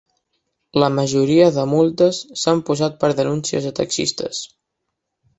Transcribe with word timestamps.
La 0.83 0.87
majoria 0.99 1.49
de 1.57 1.65
multes 1.73 2.21
s'han 2.43 2.63
posat 2.69 2.97
per 3.03 3.11
denúncies 3.19 3.67
de 3.69 3.73
taxistes 3.81 4.41